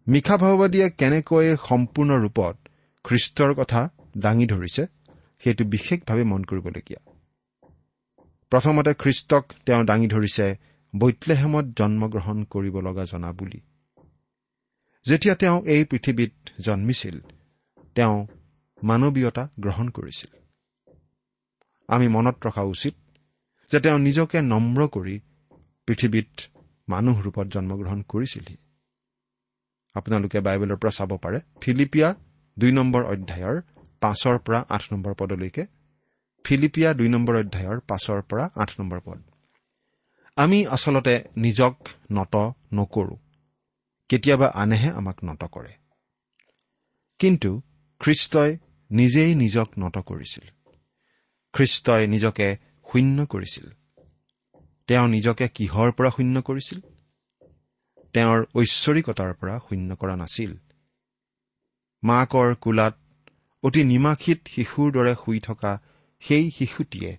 মিশা 0.06 0.36
ভাৱবাদীয়ে 0.36 0.90
কেনেকৈ 0.90 1.56
সম্পূৰ্ণ 1.68 2.10
ৰূপত 2.20 2.56
খ্ৰীষ্টৰ 3.04 3.54
কথা 3.54 3.90
দাঙি 4.18 4.46
ধৰিছে 4.46 4.86
সেইটো 5.42 5.64
বিশেষভাৱে 5.64 6.24
মন 6.24 6.44
কৰিবলগীয়া। 6.44 7.00
প্ৰথমতে 8.50 8.94
খ্ৰীষ্টক 8.94 9.44
তেওঁ 9.66 9.84
দাঙি 9.84 10.06
ধৰিছে 10.06 10.56
বৈতলেহেমত 10.96 11.64
জন্মগ্ৰহণ 11.76 12.44
কৰিব 12.44 12.80
লগা 12.80 13.04
জনা 13.04 13.32
বুলি। 13.32 13.60
যেতিয়া 15.06 15.34
তেওঁ 15.34 15.62
এই 15.64 15.84
পৃথিৱীত 15.84 16.32
জন্মিছিল 16.60 17.20
তেওঁ 17.94 18.26
মানৱীয়তা 18.82 19.48
গ্ৰহণ 19.60 19.88
কৰিছিল। 19.88 20.30
আমি 21.88 22.08
মনত 22.08 22.46
ৰখা 22.46 22.62
উচিত 22.62 22.94
যে 23.70 23.80
তেওঁ 23.80 23.98
নিজকে 23.98 24.42
নম্ৰ 24.42 24.88
কৰি 24.88 25.20
পৃথিৱীত 25.86 26.40
মানুহ 26.88 27.22
ৰূপত 27.22 27.46
জন্মগ্ৰহণ 27.46 28.02
কৰিছিলহি। 28.08 28.56
আপোনালোকে 29.94 30.40
বাইবেলৰ 30.40 30.76
পৰা 30.76 30.90
চাব 30.90 31.16
পাৰে। 31.16 31.40
ফিলিপিয়া 31.60 32.14
দুই 32.58 32.72
নম্বৰ 32.72 33.04
অধ্যায়ৰ 33.04 33.60
পাঁচৰ 34.00 34.38
পৰা 34.38 34.64
আঠ 34.68 34.82
নম্বৰ 34.92 35.14
পদলৈকে। 35.14 35.66
ফিলিপিয়া 36.44 36.94
দুই 36.94 37.08
নম্বৰ 37.08 37.36
অধ্যায়ৰ 37.36 37.80
পাঁচৰ 37.80 38.22
পৰা 38.22 38.50
আঠ 38.54 38.70
নম্বৰ 38.80 39.00
পদ। 39.04 39.22
আমি 40.36 40.66
আচলতে 40.66 41.24
নিজক 41.36 41.76
নত 42.10 42.36
নকৰো। 42.74 43.16
কেতিয়াবা 44.08 44.46
আনেহে 44.54 44.90
আমাক 44.90 45.24
নত 45.24 45.44
কৰে। 45.44 45.72
কিন্তু 47.18 47.62
খ্ৰীষ্টই 48.00 48.58
নিজেই 48.90 49.34
নিজক 49.34 49.68
নত 49.78 49.98
কৰিছিল। 49.98 50.72
খ্ৰীষ্টই 51.52 52.06
নিজকে 52.06 52.56
শূন্য 52.92 53.26
কৰিছিল। 53.26 53.70
তেওঁ 54.86 55.08
নিজকে 55.08 55.48
কিহৰ 55.48 55.92
পৰা 55.92 56.10
শূন্য 56.10 56.42
কৰিছিল? 56.42 56.80
তেওঁৰ 58.14 58.46
ঐশ্বৰিকতাৰ 58.54 59.34
পৰা 59.34 59.58
শূন্য 59.58 59.96
কৰা 59.96 60.16
নাছিল। 60.16 60.54
মাকৰ 62.02 62.54
কোলাত 62.54 62.98
অতি 63.62 63.84
নিমাখিত 63.84 64.40
শিশুৰ 64.48 64.92
দৰে 64.92 65.14
শুই 65.14 65.40
থকা 65.40 65.80
সেই 66.20 66.50
শিশুটিয়ে 66.50 67.16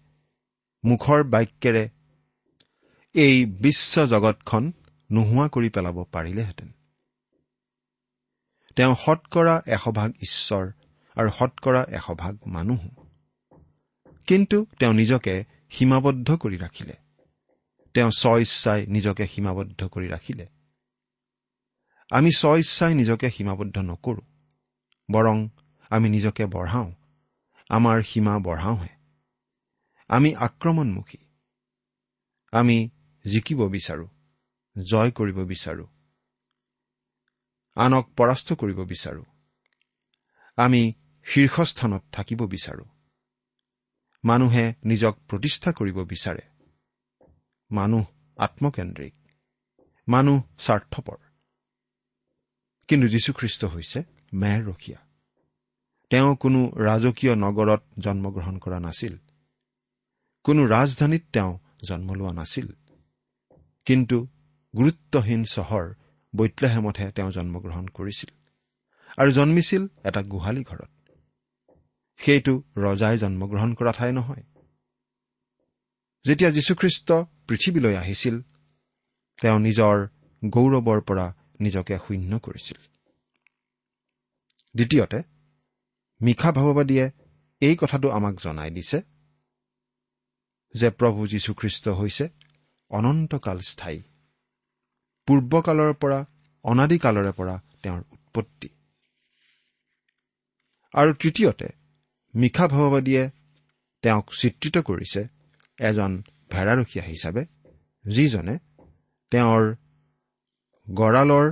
মুখৰ 0.85 1.23
বাক্যেৰে 1.23 1.89
এই 3.13 3.45
বিশ্ব 3.45 4.05
জগতখন 4.05 4.71
নোহোৱা 5.11 5.47
কৰি 5.47 5.69
পেলাব 5.69 6.03
পাৰিলেহেঁতেন। 6.03 6.71
তেওঁ 8.75 8.95
শতকৰা 8.95 9.61
এশভাগ 9.67 10.11
ঈশ্বৰ 10.11 10.71
আৰু 11.15 11.29
শতকৰা 11.29 11.83
এশভাগ 11.83 12.37
মানুহো। 12.47 12.89
কিন্তু 14.27 14.65
তেওঁ 14.79 14.93
নিজকে 14.93 15.43
সীমাবদ্ধ 15.69 16.35
কৰি 16.35 16.57
ৰাখিলে। 16.57 16.93
তেওঁ 17.93 18.11
স্ব 18.11 18.37
ইচ্ছাই 18.37 18.87
নিজকে 18.87 19.27
সীমাবদ্ধ 19.27 19.87
কৰি 19.87 20.07
ৰাখিলে। 20.07 20.54
আমি 22.11 22.29
স্ব 22.31 22.55
ইচ্ছাই 22.57 22.93
নিজকে 22.95 23.29
সীমাবদ্ধ 23.29 23.77
নকৰো 23.77 24.21
বৰং 25.11 25.49
আমি 25.89 26.09
নিজকে 26.09 26.45
বঢ়াওঁ 26.45 26.91
আমাৰ 27.69 28.01
সীমা 28.01 28.39
বঢ়াওঁহে। 28.39 28.89
আমি 30.07 30.35
আক্ৰমণমুখী 30.35 31.17
আমি 32.53 32.89
জিকিব 33.25 33.59
বিচাৰো 33.67 34.07
জয় 34.75 35.11
কৰিব 35.11 35.37
বিচাৰো 35.43 35.85
আনক 37.77 38.05
পৰাস্ত 38.17 38.53
কৰিব 38.53 38.79
বিচাৰো 38.83 39.23
আমি 40.57 40.93
শীৰ্ষস্থানত 41.25 42.03
থাকিব 42.11 42.41
বিচাৰো। 42.47 42.85
মানুহে 44.23 44.73
নিজক 44.85 45.13
প্ৰতিষ্ঠা 45.29 45.71
কৰিব 45.71 45.97
বিচাৰে। 46.03 46.41
মানুহ 47.71 48.05
আত্মকেন্দ্ৰিক 48.37 49.15
মানুহ 50.07 50.37
স্বাৰ্থপৰ। 50.59 51.24
কিন্তু 52.87 53.07
যীশুখ্ৰীষ্ট 53.07 53.65
হৈছে 53.65 54.03
মেৰ 54.33 54.65
ৰখীয়া 54.65 54.99
তেওঁ 56.09 56.35
কোনো 56.35 56.71
ৰাজকীয় 56.75 57.35
নগৰত 57.35 57.81
জন্মগ্ৰহণ 57.99 58.57
কৰা 58.57 58.79
নাছিল। 58.79 59.17
কোনো 60.43 60.65
ৰাজধানীত 60.65 61.23
তেওঁ 61.33 61.59
জন্ম 61.87 62.13
লোৱা 62.13 62.33
নাছিল। 62.33 62.67
কিন্তু 63.85 64.27
গুৰুত্বহীন 64.77 65.43
চহৰ 65.43 65.93
বৈতলেহেমতহে 66.35 67.11
তেওঁ 67.11 67.31
জন্মগ্ৰহণ 67.31 67.87
কৰিছিল 67.87 68.31
আৰু 69.17 69.31
জন্মিছিল 69.31 69.87
এটা 70.05 70.21
গোহালি 70.23 70.63
ঘৰত। 70.63 70.91
সেইটো 72.17 72.63
ৰজাই 72.77 73.17
জন্মগ্ৰহণ 73.17 73.73
কৰা 73.73 73.91
ঠাই 73.91 74.11
নহয়। 74.11 74.43
যেতিয়া 76.25 76.51
যীশুখ্ৰীষ্ট 76.51 77.11
পৃথিৱীলৈ 77.47 77.95
আহিছিল 77.95 78.41
তেওঁ 79.41 79.59
নিজৰ 79.59 80.07
গৌৰৱৰ 80.45 81.01
পৰা 81.01 81.33
নিজকে 81.59 81.97
শূন্য 82.07 82.39
কৰিছিল। 82.39 82.77
দ্বিতীয়তে 84.75 85.21
মিশা 86.21 86.51
ভাৱবাদীয়ে 86.51 87.11
এই 87.61 87.75
কথাটো 87.75 88.09
আমাক 88.09 88.35
জনাই 88.35 88.71
দিছে 88.71 89.01
যে 90.73 90.89
প্ৰভু 90.89 91.27
যীশুখ্ৰীষ্ট 91.27 91.87
হৈছে 91.87 92.29
অনন্তকাল 92.89 93.59
স্থায়ী। 93.59 94.03
পূৰ্বকালৰ 95.25 95.93
পৰা 95.93 96.25
অনাদিকালৰে 96.63 97.31
পৰা 97.31 97.61
তেওঁৰ 97.83 98.03
উৎপত্তি। 98.11 98.69
আৰু 100.93 101.13
তৃতীয়তে 101.13 101.67
মিশা 102.35 102.67
ভাৱবাদীয়ে 102.67 103.29
তেওঁক 104.01 104.31
চিত্ৰিত 104.41 104.77
কৰিছে 104.77 105.27
এজন 105.79 106.23
ভেড়াৰখীয়া 106.49 107.05
হিচাপে 107.05 107.45
যিজনে 108.05 108.59
তেওঁৰ 109.31 109.75
গঁড়ালৰ 110.87 111.47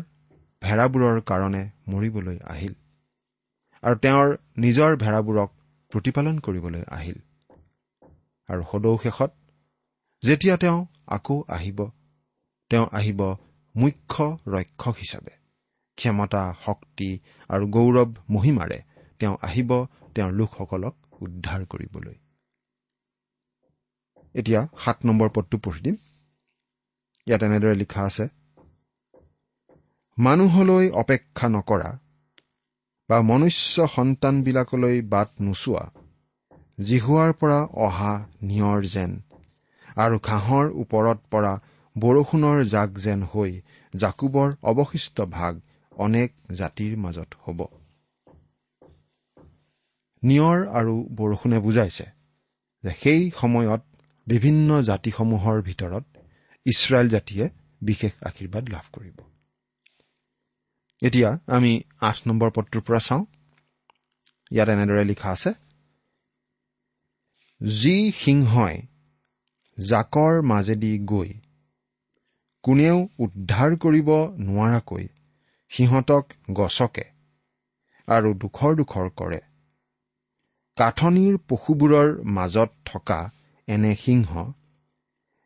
ভেড়াবোৰৰ 0.61 1.21
কাৰণে 1.21 1.61
মৰিবলৈ 1.87 2.37
আহিল 2.45 2.73
আৰু 3.83 3.95
তেওঁৰ 3.95 4.27
নিজৰ 4.57 4.91
ভেড়াবোৰক 4.95 5.49
প্ৰতিপালন 5.91 6.39
কৰিবলৈ 6.39 6.83
আহিল। 6.89 7.17
আৰু 8.49 8.63
সদৌ 8.71 8.97
শেষত 8.97 9.31
যেতিয়া 10.23 10.57
তেওঁ 10.57 10.79
আকৌ 11.07 11.37
আহিব 11.47 11.79
তেওঁ 12.71 12.85
আহিব 12.91 13.21
মুখ্য 13.75 14.37
ৰক্ষক 14.47 14.95
হিচাপে। 14.97 15.33
ক্ষমতা 15.97 16.43
শক্তি 16.65 17.09
আৰু 17.49 17.65
গৌৰৱ 17.67 18.09
মহিমাৰে 18.29 18.79
তেওঁ 19.19 19.35
আহিব 19.41 19.71
তেওঁৰ 20.15 20.31
লোকসকলক 20.31 20.95
উদ্ধাৰ 21.21 21.65
কৰিবলৈ। 21.65 22.15
এতিয়া 24.35 24.61
সাত 24.79 24.97
নম্বৰ 25.05 25.29
পদটো 25.29 25.57
পঢ়ি 25.57 25.81
দিম। 25.81 25.95
ইয়াত 27.27 27.41
এনেদৰে 27.43 27.75
লিখা 27.75 28.01
আছে 28.03 28.25
মানুহলৈ 30.17 30.89
অপেক্ষা 30.93 31.47
নকৰা 31.49 31.91
বা 33.09 33.17
মনুষ্য 33.21 33.87
সন্তানবিলাকলৈ 33.87 35.01
বাট 35.01 35.29
নোচোৱা 35.41 35.85
জিহুৱাৰ 36.79 37.31
পৰা 37.33 37.59
অহা 37.85 38.13
নিয়ৰ 38.41 38.79
যেন 38.85 39.11
আৰু 39.95 40.19
ঘাঁহৰ 40.19 40.65
ওপৰত 40.83 41.19
পৰা 41.31 41.53
বৰষুণৰ 41.95 42.63
জাক 42.65 42.89
যেন 42.97 43.23
হৈ 43.23 43.51
জাকুবৰ 43.93 44.49
অৱশিষ্ট 44.63 45.17
ভাগ 45.29 45.59
অনেক 45.97 46.29
জাতিৰ 46.51 46.93
মাজত 46.97 47.29
হ'ব। 47.43 47.59
নিয়ৰ 50.23 50.57
আৰু 50.79 50.95
বৰষুণে 51.15 51.59
বুজাইছে 51.59 52.05
যে 52.83 52.91
সেই 53.03 53.21
সময়ত 53.41 53.81
বিভিন্ন 54.27 54.69
জাতিসমূহৰ 54.81 55.57
ভিতৰত 55.61 56.05
ইছৰাইল 56.65 57.07
জাতিয়ে 57.09 57.45
বিশেষ 57.81 58.13
আশীৰ্বাদ 58.21 58.63
লাভ 58.69 58.85
কৰিব। 58.93 59.32
এতিয়া 61.03 61.29
আমি 61.47 61.71
আঠ 62.01 62.17
নম্বৰ 62.27 62.49
পদটোৰ 62.55 62.83
পৰা 62.87 62.99
চাওঁ। 62.99 63.23
ইয়াত 64.51 64.69
এনেদৰে 64.69 65.03
লিখা 65.03 65.29
আছে 65.31 65.51
যি 67.61 67.95
সিংহই 68.15 68.75
জাকৰ 69.77 70.33
মাজেদি 70.41 70.93
গৈ 71.05 71.31
কোনেও 72.63 72.97
উদ্ধাৰ 73.19 73.75
কৰিব 73.77 74.09
নোৱাৰাকৈ 74.47 75.05
সিহঁতক 75.71 76.25
গছকে 76.51 77.05
আৰু 78.07 78.29
দুখৰ 78.41 78.75
দুখৰ 78.75 79.07
কৰে। 79.15 79.39
কাঠনিৰ 80.77 81.33
পশুবোৰৰ 81.49 82.09
মাজত 82.31 82.71
থকা 82.85 83.19
এনে 83.67 83.93
সিংহ 83.95 84.45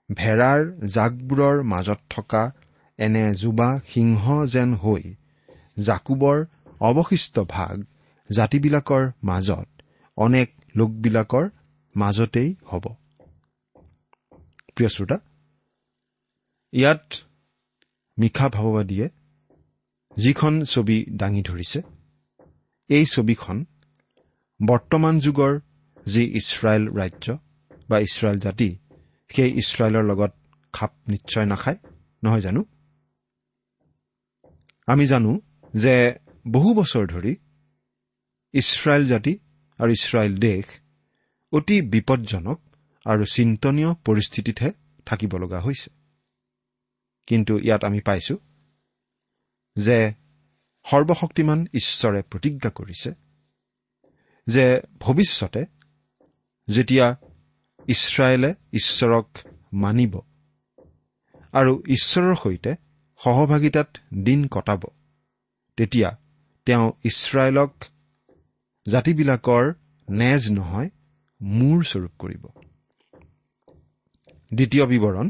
ভেড়াৰ 0.10 0.62
জাকবোৰৰ 0.90 1.64
মাজত 1.64 2.00
থকা 2.10 2.44
এনে 3.00 3.24
যুবা 3.36 3.70
সিংহ 3.90 4.24
যেন 4.46 4.74
হৈ 4.76 5.04
জাকুবৰ 5.80 6.46
অৱশিষ্ট 6.80 7.40
ভাগ 7.40 7.84
জাতিবিলাকৰ 8.30 9.12
মাজত 9.24 9.68
অনেক 10.18 10.54
লোকবিলাকৰ 10.76 11.50
মাজতেই 11.96 12.56
হ'ব। 12.66 12.86
প্ৰিয় 14.76 14.90
শ্ৰোতা 14.90 15.18
ইয়াত 16.74 17.16
মিশা 18.18 18.50
ভাৱবাদীয়ে 18.50 19.10
যিখন 20.18 20.64
ছবি 20.64 21.06
দাঙি 21.16 21.42
ধৰিছে 21.42 21.82
এই 22.90 23.06
ছবিখন 23.06 23.66
বৰ্তমান 24.60 25.20
যুগৰ 25.20 25.60
যি 26.06 26.24
ইছৰাইল 26.24 26.84
ৰাজ্য 26.90 27.38
বা 27.90 28.00
ইছৰাইল 28.00 28.40
জাতি 28.40 28.78
সেই 29.30 29.50
ইছৰাইলৰ 29.52 30.04
লগত 30.04 30.32
খাপ 30.74 30.92
নিশ্চয় 31.08 31.46
নাখায় 31.46 31.78
নহয় 32.24 32.42
জানো? 32.42 32.66
আমি 34.88 35.06
জানো 35.06 35.42
যে 35.78 36.16
বহু 36.48 36.74
বছৰ 36.74 37.08
ধৰি 37.08 37.36
ইছৰাইল 38.54 39.08
জাতি 39.08 39.34
আৰু 39.80 39.92
ইছৰাইল 39.92 40.40
দেশ 40.40 40.66
অতি 41.52 41.82
বিপদজনক 41.82 42.60
আৰু 43.06 43.24
চিন্তনীয় 43.26 43.94
পৰিস্থিতিতহে 44.06 44.72
থাকিব 45.06 45.38
লগা 45.38 45.60
হৈছে। 45.60 45.90
কিন্তু 47.28 47.60
ইয়াত 47.60 47.84
আমি 47.84 48.00
পাইছো 48.00 48.36
যে 49.76 50.14
সৰ্বশক্তিমান 50.86 51.68
ঈশ্বৰে 51.74 52.22
প্ৰতিজ্ঞা 52.22 52.70
কৰিছে 52.70 53.12
যে 54.48 54.82
ভৱিষ্যতে 55.00 55.66
যেতিয়া 56.68 57.16
ইছৰাইলে 57.88 58.54
ঈশ্বৰক 58.74 59.28
মানিব 59.74 60.14
আৰু 61.54 61.74
ঈশ্বৰৰ 61.88 62.36
সৈতে 62.36 62.72
সহভাগিতাত 63.20 63.90
দিন 64.24 64.48
কটাব 64.48 64.82
তেতিয়া 65.78 66.10
তেওঁ 66.68 66.86
ইছৰাইলক 67.04 67.72
জাতিবিলাকৰ 68.86 69.64
নেজ 70.08 70.42
নহয় 70.52 70.90
মূৰ 71.42 71.80
স্বৰূপ 71.92 72.14
কৰিব। 72.22 72.44
দ্বিতীয় 74.52 74.84
বিৱৰণ 74.92 75.28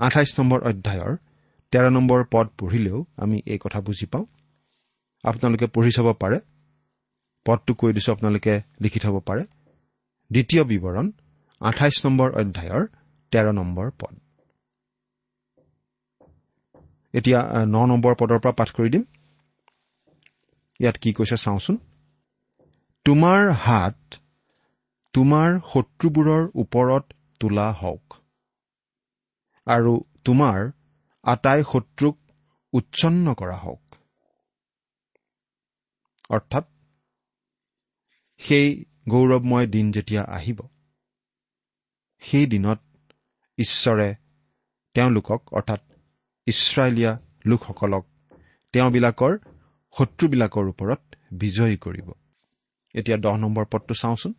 আঠাইছ 0.00 0.30
নম্বৰ 0.38 0.60
অধ্যায়ৰ 0.70 1.12
তেৰ 1.72 1.84
নম্বৰ 1.90 2.20
পদ 2.32 2.46
পঢ়িলেও 2.58 2.98
আমি 3.16 3.36
এই 3.52 3.58
কথা 3.58 3.78
বুজি 3.80 4.06
পাওঁ। 4.12 4.24
আপোনালোকে 5.24 5.66
পঢ়ি 5.74 5.90
চাব 5.96 6.08
পাৰে। 6.22 6.38
পদটো 7.46 7.72
কৈ 7.74 7.90
দিছো 7.92 8.10
আপোনালোকে 8.12 8.54
লিখি 8.80 8.98
থব 9.04 9.16
পাৰে। 9.28 9.42
দ্বিতীয় 10.30 10.62
বিৱৰণ 10.70 11.06
আঠাইছ 11.60 11.96
নম্বৰ 12.06 12.28
অধ্যায়ৰ 12.40 12.82
তেৰ 13.32 13.46
নম্বৰ 13.52 13.86
পদ। 14.00 14.14
এতিয়া 17.14 17.40
ন 17.66 17.76
নম্বৰ 17.92 18.12
পদৰ 18.20 18.38
পৰা 18.44 18.52
পাঠ 18.52 18.68
কৰি 18.76 18.88
দিম। 18.94 19.04
ইয়াত 20.80 20.96
কি 20.96 21.12
কৈছে 21.12 21.36
চাওঁচোন। 21.36 21.76
তোমাৰ 23.04 23.50
হাত 23.50 23.98
তোমাৰ 25.14 25.58
শত্ৰুবোৰৰ 25.72 26.44
ওপৰত 26.54 27.04
তোলা 27.40 27.72
হওক। 27.72 28.14
আৰু 29.66 29.92
তোমাৰ 30.24 30.70
আটাই 31.24 31.60
শত্ৰুক 31.72 32.16
উচ্ছন্ন 32.72 33.34
কৰা 33.34 33.56
হওক। 33.56 33.84
অৰ্থাৎ 36.30 36.64
সেই 38.40 38.84
গৌৰৱময় 39.08 39.66
দিন 39.66 39.92
যেতিয়া 39.92 40.22
আহিব 40.28 40.58
সেই 42.22 42.46
দিনত 42.46 42.80
ঈশ্বৰে 43.58 44.08
তেওঁলোকক 44.94 45.40
অৰ্থাৎ 45.52 45.80
ইছৰাইলীয়া 46.46 47.12
লোকসকলক 47.46 48.04
তেওঁবিলাকৰ 48.72 49.38
শত্ৰুবিলাকৰ 49.94 50.66
ওপৰত 50.68 51.00
বিজয়ী 51.32 51.76
কৰিব। 51.76 52.08
এতিয়া 52.94 53.18
দহ 53.18 53.34
নম্বৰ 53.36 53.64
পদটো 53.72 53.94
চাওঁচোন। 53.94 54.32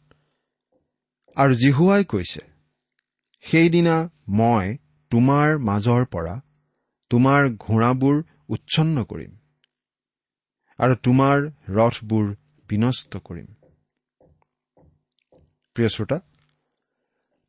আৰু 1.38 1.54
জিহুৱাই 1.56 2.04
কৈছে 2.06 2.42
সেইদিনা 3.46 3.96
মই 4.30 4.78
তোমাৰ 5.12 5.48
মাজৰ 5.60 6.06
পৰা 6.06 6.36
তোমাৰ 7.12 7.42
ঘোঁৰাবোৰ 7.66 8.16
উচ্ছন্ন 8.50 9.04
কৰিম 9.04 9.32
আৰু 10.80 10.96
তোমাৰ 11.06 11.38
ৰথবোৰ 11.70 12.26
বিনষ্ট 12.70 13.12
কৰিম। 13.18 13.48
প্ৰিয় 15.76 15.90
শ্ৰোতা 15.90 16.18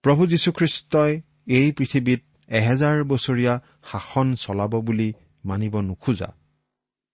প্ৰভু 0.04 0.22
যীশুখ্ৰীষ্টই 0.26 1.12
এই 1.46 1.68
পৃথিৱীত 1.72 2.20
এহেজাৰ 2.48 2.96
বছৰীয়া 3.04 3.54
শাসন 3.90 4.26
চলাব 4.34 4.72
বুলি 4.80 5.08
মানিব 5.44 5.74
নোখোজা। 5.80 6.28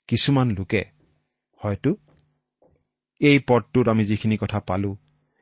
কিছুমান 0.08 0.50
লোকে। 0.50 0.84
হয়তো 1.56 1.96
এই 3.20 3.40
পদটোত 3.48 3.88
আমি 3.88 4.04
যিখিনি 4.04 4.36
কথা 4.40 4.60
পালো 4.60 4.96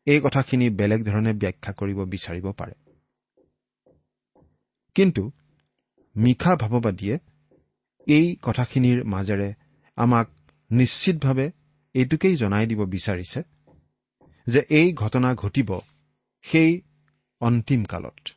এই 0.06 0.20
কথাখিনি 0.24 0.70
বেলেগ 0.70 1.04
ধৰণে 1.04 1.32
ব্যাখ্যা 1.32 1.72
কৰিব 1.72 2.04
বিচাৰিব 2.04 2.52
পাৰে। 2.52 2.74
কিন্তু 4.94 5.30
মিশা 6.16 6.56
ভাৱবাদীয়ে 6.56 7.18
এই 8.06 8.36
কথাখিনিৰ 8.42 9.04
মাজেৰে 9.04 9.54
আমাক 9.96 10.28
নিশ্চিতভাৱে 10.70 11.52
এইটোকেই 11.94 12.36
জনাই 12.36 12.66
দিব 12.66 12.84
বিচাৰিছে 12.84 13.42
যে 14.46 14.60
এই 14.70 14.92
ঘটনা 14.92 15.34
ঘটিব 15.34 15.78
সেই 16.42 16.82
অন্তিম 17.40 17.84
কালত। 17.84 18.28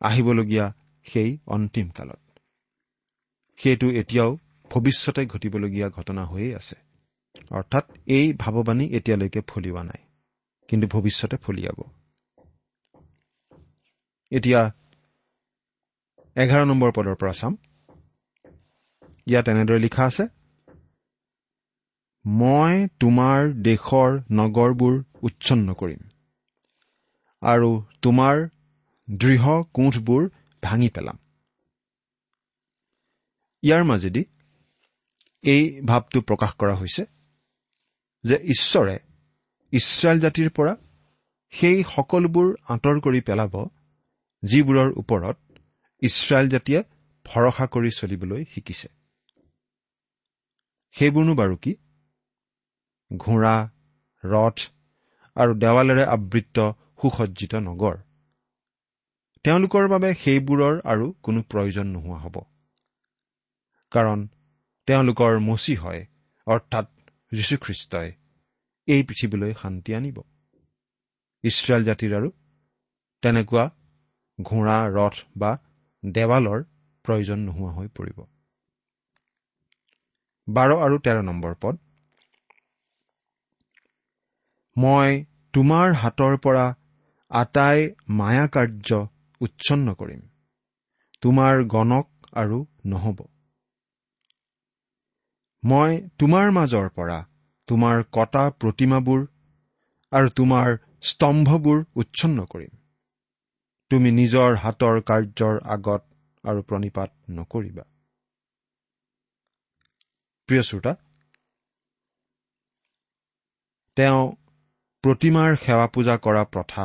আহিবলগীয়া 0.00 0.74
সেই 1.04 1.38
অন্তিম 1.46 1.88
কালত। 1.88 2.23
সেইটো 3.60 3.86
এতিয়াও 3.90 4.30
ভৱিষ্যতে 4.70 5.22
ঘটিবলগীয়া 5.26 5.88
ঘটনা 5.88 6.22
হৈয়ে 6.24 6.56
আছে। 6.56 6.76
অৰ্থাৎ 7.50 7.84
এই 8.06 8.26
ভাৱবাণী 8.32 8.86
এতিয়ালৈকে 8.88 9.40
ফলিওৱা 9.48 9.82
নাই 9.82 10.02
কিন্তু 10.68 10.86
ভৱিষ্যতে 10.86 11.36
ফলিয়াব। 11.36 11.78
এতিয়া 14.32 14.60
এঘাৰ 16.36 16.62
নম্বৰ 16.66 16.90
পদৰ 16.92 17.14
পৰা 17.14 17.32
চাম। 17.32 17.52
ইয়াত 19.26 19.46
এনেদৰে 19.48 19.78
লিখা 19.78 20.04
আছে 20.04 20.24
মই 22.24 22.74
তোমাৰ 23.00 23.38
দেশৰ 23.62 24.10
নগৰবোৰ 24.30 24.94
উচ্ছন্ন 25.22 25.74
কৰিম 25.74 26.02
আৰু 27.42 27.70
তোমাৰ 28.02 28.36
দৃঢ় 29.08 29.62
কোঠবোৰ 29.74 30.22
ভাঙি 30.62 30.88
পেলাম। 30.88 31.16
ইয়াৰ 33.64 33.84
মাজেদি 33.84 34.22
এই 35.44 35.62
ভাৱটো 35.86 36.20
প্ৰকাশ 36.20 36.52
কৰা 36.54 36.74
হৈছে 36.74 37.02
যে 38.24 38.36
ঈশ্বৰে 38.36 38.96
ইছৰাইল 39.72 40.18
জাতিৰ 40.20 40.50
পৰা 40.50 40.76
সেই 41.52 41.84
সকলোবোৰ 41.84 42.48
আঁতৰ 42.68 43.00
কৰি 43.00 43.20
পেলাব 43.20 43.54
যিবোৰৰ 44.42 44.90
ওপৰত 44.96 45.36
ইছৰাইল 46.02 46.48
জাতিয়ে 46.48 46.80
ভৰসা 47.26 47.66
কৰি 47.66 47.90
চলিবলৈ 47.90 48.44
শিকিছে। 48.44 48.88
সেইবোৰনো 50.94 51.34
বাৰু 51.34 51.56
কি? 51.56 51.72
ঘোঁৰা 53.16 53.54
ৰথ 54.24 54.58
আৰু 55.36 55.52
দেৱালেৰে 55.54 56.04
আবৃত্ত 56.04 56.58
সুসজ্জিত 57.02 57.54
নগৰ। 57.54 57.96
তেওঁলোকৰ 59.44 59.88
বাবে 59.88 60.08
সেইবোৰৰ 60.14 60.74
আৰু 60.84 61.06
কোনো 61.22 61.40
প্ৰয়োজন 61.42 61.86
নোহোৱা 61.86 62.18
হ'ব। 62.18 62.53
কাৰণ 63.94 64.28
তেওঁলোকৰ 64.88 65.38
মচি 65.38 65.74
হয় 65.74 66.06
অৰ্থাৎ 66.46 66.86
যীশুখ্ৰীষ্টই 67.32 68.12
এই 68.88 69.02
পৃথিৱীলৈ 69.02 69.54
শান্তি 69.62 69.94
আনিব। 69.94 70.18
ইছৰাইল 71.44 71.84
জাতিৰ 71.84 72.14
আৰু 72.14 72.30
তেনেকুৱা 73.22 73.64
ঘোঁৰা 74.42 74.78
ৰথ 74.88 75.16
বা 75.36 75.50
দেৱালৰ 76.04 76.64
প্ৰয়োজন 77.04 77.38
নোহোৱা 77.38 77.72
হৈ 77.72 77.88
পৰিব। 77.88 78.18
বাৰ 80.48 80.70
আৰু 80.76 80.98
তেৰ 80.98 81.22
নম্বৰ 81.22 81.54
পদ। 81.60 81.76
মই 84.76 85.24
তোমাৰ 85.52 85.92
হাতৰ 85.92 86.36
পৰা 86.36 86.64
আটাই 87.30 87.90
মায়া 88.08 88.46
কাৰ্য 88.46 89.06
উচ্ছন্ন 89.40 89.94
কৰিম। 89.94 90.20
তোমাৰ 91.20 91.64
গণক 91.64 92.08
আৰু 92.32 92.66
নহ'ব। 92.86 93.33
মই 95.64 95.92
তোমাৰ 96.18 96.50
মাজৰ 96.50 96.88
পৰা 96.88 97.18
তোমাৰ 97.68 98.02
কটা 98.12 98.42
প্ৰতিমাবোৰ 98.60 99.20
আৰু 100.12 100.28
তোমাৰ 100.30 100.76
স্তম্ভবোৰ 101.02 101.78
উচ্ছন্ন 101.96 102.44
কৰিম। 102.44 102.72
তুমি 103.90 104.10
নিজৰ 104.10 104.56
হাতৰ 104.56 105.00
কাৰ্যৰ 105.02 105.60
আগত 105.68 106.02
আৰু 106.44 106.62
প্ৰণিপাত 106.62 107.10
নকৰিবা। 107.30 107.84
প্ৰিয় 110.48 110.62
শ্ৰোতা 110.62 110.92
তেওঁ 113.96 114.22
প্ৰতিমাৰ 115.04 115.56
সেৱা 115.56 115.86
পূজা 115.86 116.16
কৰা 116.18 116.44
প্ৰথা 116.44 116.84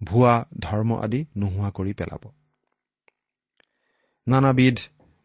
ভুৱা 0.00 0.34
ধৰ্ম 0.58 0.98
আদি 1.02 1.20
নোহোৱা 1.36 1.70
কৰি 1.70 1.92
পেলাব। 1.92 2.22
নানাবিধ 4.26 4.78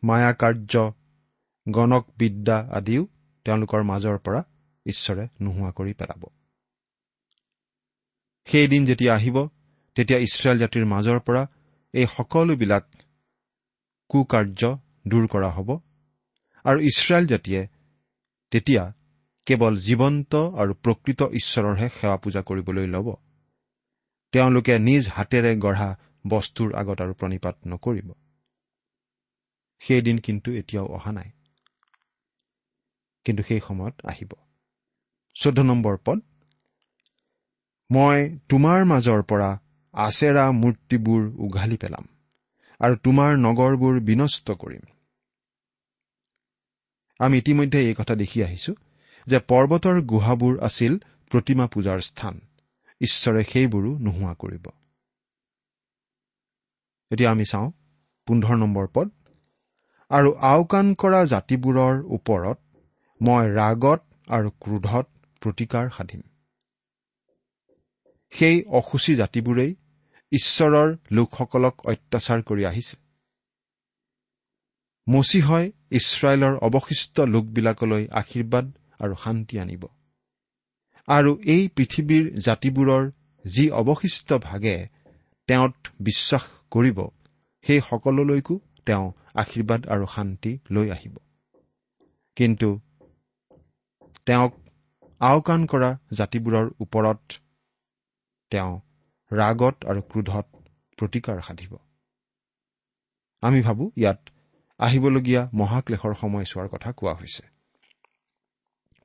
মায়া 0.04 0.32
কাৰ্য 0.34 0.92
গণক 1.68 2.06
বিদ্যা 2.18 2.58
আদিও 2.72 3.04
তেওঁলোকৰ 3.46 3.82
মাজৰ 3.84 4.18
পৰা 4.18 4.42
ঈশ্বৰে 4.86 5.24
নোহোৱা 5.42 5.72
কৰি 5.72 5.94
পেলাব। 5.94 6.24
সেইদিন 8.48 8.86
যেতিয়া 8.86 9.14
আহিব 9.14 9.38
তেতিয়া 9.96 10.20
ইছৰাইল 10.20 10.58
জাতিৰ 10.60 10.86
মাজৰ 10.86 11.20
পৰা 11.20 11.44
এই 11.94 12.06
সকলোবিলাক 12.06 12.84
কুকাৰ্য 14.10 14.62
দূৰ 15.08 15.28
কৰা 15.28 15.50
হ'ব 15.50 15.70
আৰু 16.66 16.80
ইছৰাইল 16.80 17.26
জাতিয়ে 17.28 17.62
তেতিয়া 18.52 18.84
কেৱল 19.48 19.74
জীৱন্ত 19.78 20.34
আৰু 20.36 20.74
প্ৰকৃত 20.74 21.22
ঈশ্বৰৰহে 21.22 21.88
সেৱা 21.90 22.18
পূজা 22.18 22.42
কৰিবলৈ 22.42 22.88
ল'ব। 22.88 23.08
তেওঁলোকে 24.34 24.80
নিজ 24.80 25.04
হাতেৰে 25.10 25.52
গঢ়া 25.56 25.90
বস্তুৰ 26.28 26.70
আগত 26.76 27.02
আৰু 27.02 27.14
প্ৰণিপাত 27.14 27.56
নকৰিব। 27.68 28.08
সেইদিন 29.80 30.18
কিন্তু 30.18 30.50
এতিয়াও 30.52 30.88
অহা 30.88 31.12
নাই। 31.12 31.30
কিন্তু 33.26 33.44
সেই 33.44 33.62
সময়ত 33.68 33.96
আহিব। 34.06 34.32
চৈধ্য 35.36 35.62
নম্বৰ 35.62 35.96
পদ 36.06 36.20
মই 37.90 38.40
তোমাৰ 38.50 38.86
মাজৰ 38.86 39.22
পৰা 39.24 39.50
আচেৰা 39.94 40.46
মূৰ্তিবোৰ 40.52 41.22
উঘালি 41.38 41.78
পেলাম 41.78 42.06
আৰু 42.80 42.96
তোমাৰ 43.04 43.38
নগৰবোৰ 43.38 44.00
বিনষ্ট 44.00 44.52
কৰিম। 44.52 44.84
আমি 47.20 47.38
ইতিমধ্যে 47.38 47.80
এই 47.82 47.96
কথা 47.98 48.16
দেখি 48.16 48.44
আহিছো 48.44 48.74
যে 49.28 49.38
পৰ্বতৰ 49.40 50.02
গুহাবোৰ 50.02 50.54
আছিল 50.60 50.98
প্ৰতিমা 51.32 51.66
পূজাৰ 51.68 52.00
স্থান। 52.00 52.36
ঈশ্বৰে 53.02 53.42
সেইবোৰো 53.44 53.92
নোহোৱা 54.00 54.34
কৰিব। 54.34 54.66
এতিয়া 57.12 57.32
আমি 57.32 57.46
চাওঁ 57.46 57.72
পোন্ধৰ 58.28 58.56
নম্বৰ 58.56 58.88
পদ 58.94 59.08
আৰু 60.12 60.30
আওকাণ 60.34 60.94
কৰা 60.94 61.22
জাতিবোৰৰ 61.26 61.96
ওপৰত 62.10 62.58
মই 63.22 63.46
ৰাগত 63.50 64.02
আৰু 64.28 64.50
ক্ৰোধত 64.50 65.08
প্ৰতিকাৰ 65.42 65.90
সাধিম। 65.98 66.22
সেই 68.34 68.64
অসুচী 68.64 69.16
জাতিবোৰেই 69.16 69.76
ঈশ্বৰৰ 70.32 70.98
লোকসকলক 71.12 71.76
অত্যাচাৰ 71.86 72.42
কৰি 72.44 72.66
আহিছে। 72.66 72.98
মচিহয় 75.10 75.72
ইছৰাইলৰ 75.92 76.56
অৱশিষ্ট 76.58 77.20
লোকবিলাকলৈ 77.20 78.08
আশীৰ্বাদ 78.12 78.66
আৰু 79.00 79.16
শান্তি 79.16 79.60
আনিব। 79.60 79.84
আৰু 81.08 81.32
এই 81.46 81.68
পৃথিৱীৰ 81.76 82.40
জাতিবোৰৰ 82.40 83.12
যি 83.46 83.70
অৱশিষ্ট 83.70 84.34
ভাগে 84.34 84.88
তেওঁত 85.48 85.76
বিশ্বাস 86.00 86.44
কৰিব 86.72 87.00
সেই 87.62 87.82
সকলোলৈকো 87.90 88.60
তেওঁ 88.86 89.06
আশীৰ্বাদ 89.36 89.88
আৰু 89.88 90.06
শান্তি 90.16 90.52
লৈ 90.72 90.90
আহিব। 90.90 91.16
কিন্তু 92.36 92.80
তেওঁক 94.28 94.54
আওকাণ 95.22 95.66
কৰা 95.66 95.90
জাতিবোৰৰ 96.14 96.66
ওপৰত 96.82 97.22
তেওঁ 98.52 98.74
ৰাগত 99.32 99.76
আৰু 99.86 100.02
ক্ৰোধত 100.02 100.46
প্ৰতিকাৰ 100.98 101.42
সাধিব। 101.42 101.74
আমি 103.42 103.62
ভাবোঁ 103.62 103.90
ইয়াত 103.98 104.20
আহিবলগীয়া 104.80 105.50
মহাক্লেশৰ 105.54 106.14
সময়ছোৱাৰ 106.14 106.68
কথা 106.68 106.92
কোৱা 106.92 107.14
হৈছে। 107.14 107.44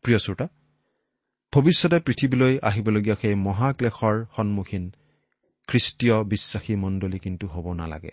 প্ৰিয় 0.05 0.19
শ্ৰোতা 0.19 0.47
ভৱিষ্যতে 1.53 1.99
পৃথিৱীলৈ 2.01 2.59
আহিবলগীয়া 2.63 3.17
সেই 3.17 3.35
মহাক্লেশৰ 3.35 4.17
সন্মুখীন 4.37 4.85
খ্ৰীষ্টীয় 5.69 6.25
বিশ্বাসী 6.25 6.75
মণ্ডলী 6.77 7.19
কিন্তু 7.19 7.47
হ'ব 7.47 7.73
নালাগে। 7.73 8.13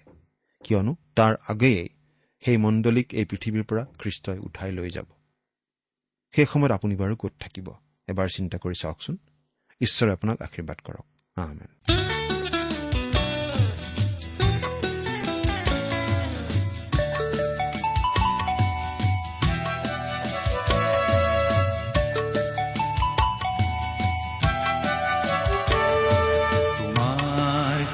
কিয়নো 0.63 0.96
তাৰ 1.15 1.34
আগেয়ে 1.48 1.89
সেই 2.43 2.58
মণ্ডলীক 2.58 3.13
এই 3.13 3.26
পৃথিৱীৰ 3.26 3.63
পৰা 3.63 3.84
খ্ৰীষ্টই 4.00 4.39
উঠাই 4.39 4.72
লৈ 4.72 4.89
যাব। 4.89 5.17
সেই 6.38 6.45
সময়ত 6.45 6.71
আপুনি 6.71 6.95
বাৰু 6.95 7.15
ক'ত 7.15 7.34
থাকিব? 7.39 7.67
এবাৰ 8.08 8.28
চিন্তা 8.30 8.58
কৰি 8.58 8.76
চাওকচোন। 8.80 9.17
ঈশ্বৰে 9.82 10.12
আপোনাক 10.12 10.41
আশীৰ্বাদ 10.41 10.78
কৰক। 10.84 11.06
আহমেন 11.36 11.71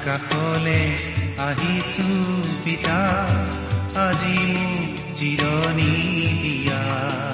কাষলে 0.04 0.80
আহিছো 1.38 2.08
পিতা 2.64 3.00
আজি 4.08 4.38
মোক 4.52 5.16
জিৰণি 5.16 5.92
দিয়া। 6.42 7.33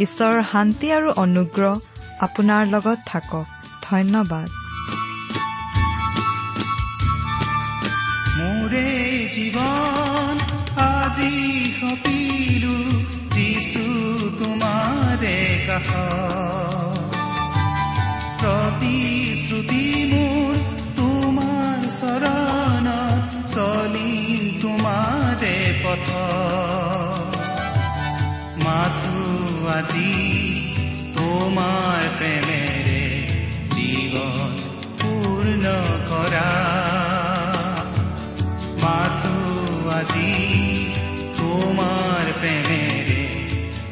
ঈশ্বৰৰ 0.00 0.42
শান্তি 0.52 0.92
আৰু 0.92 1.12
অনুগ্ৰহ 1.16 1.78
আপোনাৰ 2.20 2.66
লগত 2.66 2.98
থাকক। 3.06 3.44
ধন্যবাদ। 3.82 4.48
মোৰে 8.38 9.28
জীৱন 9.34 10.38
আজি 10.76 11.70
সপিলো 11.80 12.76
যিছু 13.30 13.84
তোমাৰে 14.38 15.64
কাষ। 15.66 15.88
প্ৰতিশ্ৰুতি 18.40 20.04
মোৰ 20.12 20.54
তোমাৰ 20.96 21.78
চৰণত 22.00 23.46
চলিম 23.46 24.60
তোমাৰে 24.62 25.80
পথ। 25.84 26.08
মাথো 28.64 29.43
আজি 29.72 30.10
তোমাৰ 31.14 32.02
প্ৰেমেৰে 32.18 33.04
জীৱন 33.74 34.52
পূৰ্ণ 35.00 35.64
কৰা 36.08 36.48
মাথো 38.82 39.38
আজি 39.98 40.34
তোমাৰ 41.38 42.32
প্ৰেমেৰে 42.40 43.22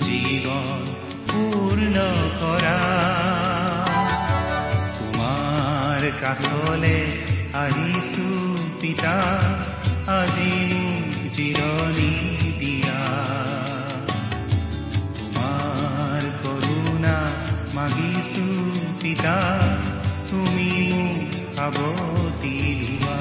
জীৱন 0.05 0.85
পূৰ্ণ 1.33 1.97
কৰা 2.43 2.77
তোমাৰ 4.99 6.11
কাষলে 6.23 6.99
আহিছো 7.55 8.29
পিতা 8.81 9.17
আজি 10.13 10.53
মোক 10.71 11.19
জিৰণি 11.35 12.13
দিয়া 12.61 13.52
মাগিছো 17.83 18.47
পিতা 19.01 19.37
তুমি 20.31 20.71
মোক 20.90 21.18
সাৱতি 21.55 22.57
লোৱা 22.81 23.18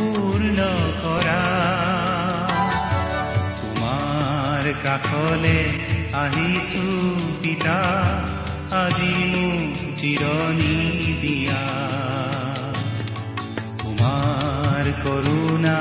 পূৰ্ণ 0.00 0.58
কৰা 1.02 1.40
তোমাৰ 3.60 4.64
কাষলে 4.82 5.58
আহিছো 6.14 6.84
পিতা 7.42 7.78
আজি 8.78 9.14
মোক 9.32 9.80
জিৰণি 9.98 10.76
দিয়া। 11.22 11.62
তোমাৰ 13.80 14.90
কৰোণা 15.04 15.76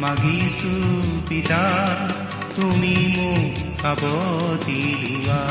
মাগিছো 0.00 0.74
পিতা 1.28 1.62
তুমি 2.56 2.96
মোক 3.16 3.52
সাৱতি 3.82 4.82
লোৱা 5.02 5.42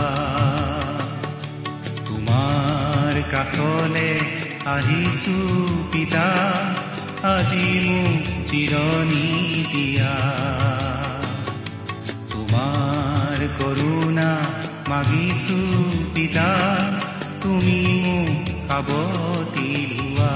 তোমাৰ 2.08 3.16
কাষলে 3.32 4.10
আহিছো 4.68 5.38
পিতা 5.92 6.28
আজি 7.26 7.68
মোক 7.86 8.26
জিৰণি 8.50 9.28
দিয়া 9.72 10.16
তোমাৰ 12.32 13.40
কৰোণা 13.60 14.32
মাগিছো 14.90 15.60
পিতা 16.14 16.50
তুমি 17.42 17.80
মোক 18.04 18.52
কাবতি 18.68 19.72
লোৱা 19.92 20.36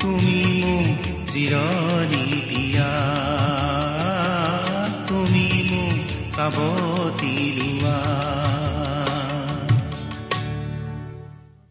তুমি 0.00 0.40
মোক 0.60 1.00
জিৰণি 1.32 2.26
দিয়া 2.50 2.90
তুমি 5.08 5.46
মোক 5.70 5.98
লোৱা 6.36 7.13